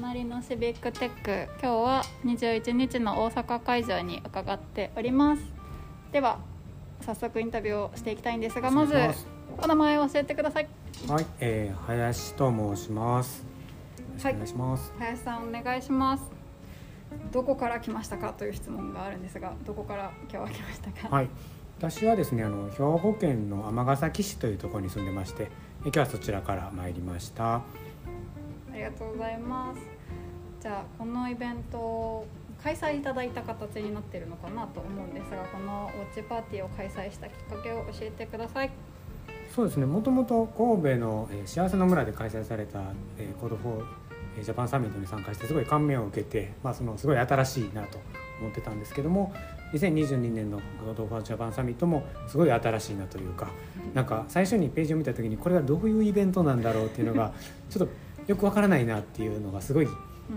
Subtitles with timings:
[0.00, 1.46] 隣のシビックテック。
[1.60, 5.42] 今日は21日の大阪会場に伺っております。
[6.10, 6.38] では
[7.02, 8.94] 早速インタビューをしていきたいんですがまず
[9.58, 10.68] お名前を教えてください。
[11.06, 13.44] はい、えー、林と申します。
[14.22, 16.22] はいお願いします、林さんお願いします。
[17.30, 21.14] どこから来ましたかという質問があるんですがどこから今日は来ましたか？
[21.14, 21.28] はい、
[21.78, 25.48] 私はですねあの兵庫県の尼崎市というところに住んでましてえ
[25.84, 27.56] 今日はそちらから参りました。
[27.56, 27.99] あ
[28.80, 29.80] りがとうございます。
[30.62, 32.26] じゃあこのイベントを
[32.62, 38.70] 開催いただいた形になってるのかなと思うんですがこのウォッチパーティーを開催したきっかけを教えてください。
[39.54, 39.86] そうですね。
[39.86, 42.80] もともと神戸の、え幸せの村で開催された、
[43.18, 43.84] えー、 Code for
[44.36, 47.98] えー Japan Summit に参加してすごい感銘を受けて、まあ、そのすごい新しいなと
[48.40, 49.32] 思ってたんですけども
[49.72, 53.48] 2022年の Code for Japan Summit もすごい新しいなというか
[53.94, 57.32] なんか最初にページを見た時にこれがどういうイベントなんだろうっていうのが
[57.68, 57.92] ちょっと
[58.30, 59.88] よくわからないなっていうのがすごい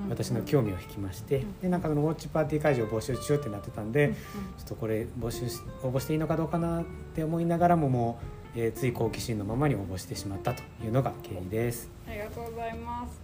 [0.10, 4.16] 私の興味を引きましてでなんかそのウォッチパーティー会場を募集中ってなってたんで、
[4.58, 8.20] ちょっとこれ募集し応募していいのかどうかなって思いながらもも
[8.56, 11.92] う、えーつい好奇心のままに応募してしまったというのが経緯です。
[12.10, 13.22] ありがとうございます。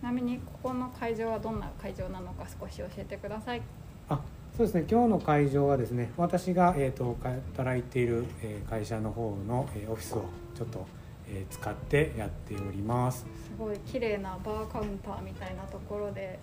[0.00, 3.60] ちなみにここの会場はどんな会場なのか少し教えてください。
[4.08, 4.18] あ
[4.56, 4.86] そうですね。
[4.90, 7.14] 今日の会場はですね私が、えー、と
[7.54, 10.86] 働いている、えー会社の方の、えーオフィスをちょっと、
[11.32, 13.20] えー使ってやっております。
[13.20, 13.26] す
[13.58, 16.38] ごい綺麗なバーカウンターみたいなところで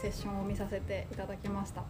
[0.00, 1.82] セッションを見させていただきました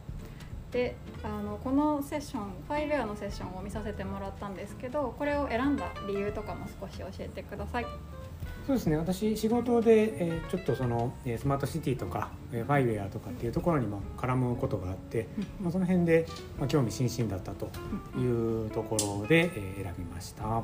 [0.72, 7.86] であのこのセッションファイウェアのセッションを見させてもらったんですけどこれを選んだ理由とかも少し教えてください
[8.66, 15.26] そうですね私仕事で、えーちょっとその、えースマートシティとか、えーファイウェアとかっていうところにも絡むことがあって、
[15.60, 16.26] まあ、その辺で、
[16.58, 17.68] まあ、興味津々だったと
[18.18, 20.62] いうところで、えー選びました。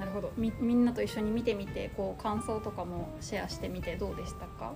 [0.00, 0.32] なるほど。
[0.36, 4.72] みみんなと一緒に見てみてこう感想とかもシェアしてみてどうでしたか？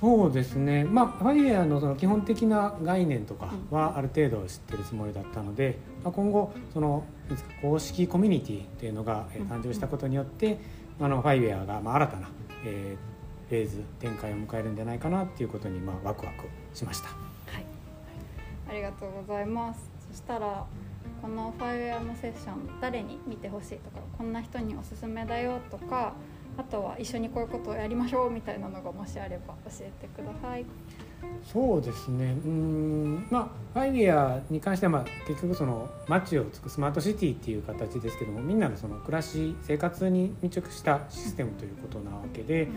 [0.00, 7.04] そうですね、まあ、ファイウェアのその基本的な概念とかはある程度知ってるつもりだったので、まあ、今後その
[7.60, 10.58] 公式コミュニティというのがえー誕生したことによって、
[11.00, 12.28] あのファイウェアがまあ新たな、
[12.66, 13.12] えー
[13.48, 17.08] フェーズ展開を迎えるんじゃないかなっていうことにまあワクワクしました。
[17.08, 17.14] は
[17.60, 17.66] い。
[18.70, 19.90] ありがとうございます。
[20.10, 20.64] そしたら
[21.22, 26.14] このファイウェアのセッション誰に見てほしいとかこんな人におすすめだよとか
[26.58, 30.66] あとは一緒にこういうことをやりましょうみたいなのがもしあれば教えてください。
[31.50, 32.36] そうですね。
[32.44, 33.26] うーん。
[33.30, 42.68] まあファイウェアに関しては、まあ、結局その街をつくスマートシティっていう形ですけどもみんなのその暮らし生活に密着したシステムということなわけで、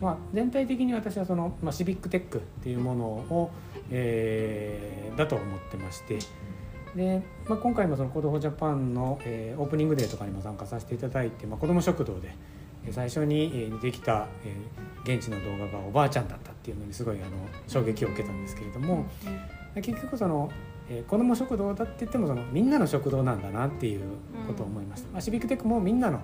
[0.00, 3.50] まあ、全体的に私はその、まあ、シビックテックっていうものを、
[3.90, 6.18] えーだと思ってまして
[6.94, 12.34] で、まあ、今回もその「Code for Japan の、えーオープニングデーとかにも参加させていただいて、まあ、子ども食堂で
[12.86, 17.32] えー最初にえー出てきた、えー現地の動画がおばあちゃんだったっていうのにすごいあの
[17.68, 19.04] 衝撃を受けたんですけれども、
[19.74, 20.50] 結局その、
[20.88, 24.00] えー子ども食堂だって言ってもそのみんなの食堂なんだなっていう
[24.46, 26.20] ことを思いました、まあ、シビックテックもみんなの、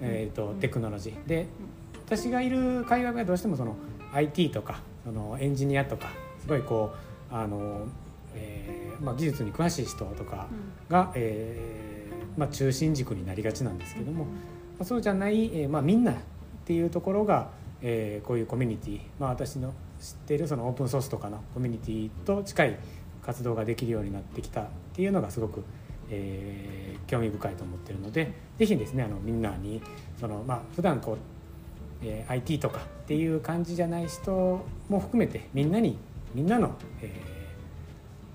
[0.00, 1.28] えー、とテクノロジー。
[1.28, 1.46] で
[2.04, 3.76] 私がいる界隈はどうしてもその
[4.12, 6.08] IT とかそのエンジニアとか
[6.40, 6.90] すごいこ
[7.30, 7.86] うあの、
[8.34, 10.48] えーまあ、技術に詳しい人とか
[10.88, 14.30] が、えーまあ、中心軸になりがちなんですけども、ま
[14.80, 16.16] あ、そうじゃない、えーまあ、みんなっ
[16.64, 17.50] ていうところが、
[17.82, 22.78] えーこういうコミュニティ、まあ、私の知っているそのオープンソースとかのコミュニティと近い
[23.22, 25.64] 活動ができるようになってきたっていうのがすごく、
[26.10, 29.82] えー興味深いと思っているのでぜひですねあのみんなに
[30.20, 31.18] その、まあ普段こう、
[32.04, 35.98] えー IT とかっていう感じじゃない人も含めてみんなに
[36.34, 37.39] みんなの、えー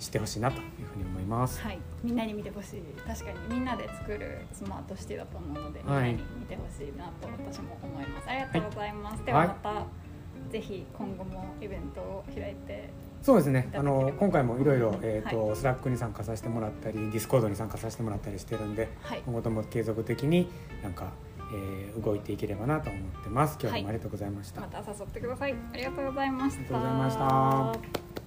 [0.06, 1.60] 知ってほしいなというふうに思います。
[1.62, 2.82] はい、みんなに見てほしい。
[3.08, 6.12] 確かにみんなで作るスマートシティだと思うので、はい。
[6.12, 8.30] みんなに見てほしいなと私も思います。
[8.30, 12.90] ありがとうございます、でははいまた、ぜひ今後もイベントを開いて
[13.22, 13.70] そうですね。
[13.74, 19.22] あの今回もいろいろえーと Slack に参加させてもらったり Discord に参加させてもらったりしてるんではい。
[19.25, 20.48] 今後とも継続的に
[20.84, 21.12] なんか、
[21.51, 23.58] えー動いていければなと思ってます。
[23.60, 25.56] 今日もありがとうございました、また誘ってください。
[25.74, 26.62] ありがとうございました。
[26.62, 28.25] ありがとうございました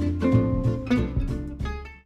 [0.00, 0.39] Bye.